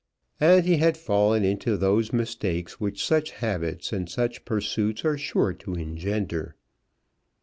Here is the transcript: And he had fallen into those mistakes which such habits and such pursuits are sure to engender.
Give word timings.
And 0.39 0.65
he 0.65 0.77
had 0.77 0.97
fallen 0.97 1.43
into 1.45 1.77
those 1.77 2.11
mistakes 2.11 2.79
which 2.79 3.05
such 3.05 3.29
habits 3.33 3.93
and 3.93 4.09
such 4.09 4.45
pursuits 4.45 5.05
are 5.05 5.15
sure 5.15 5.53
to 5.53 5.75
engender. 5.75 6.55